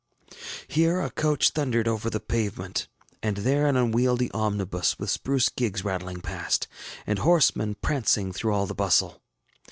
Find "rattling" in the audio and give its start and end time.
5.85-6.21